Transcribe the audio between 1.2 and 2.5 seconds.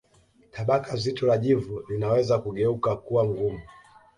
la jivu linaweza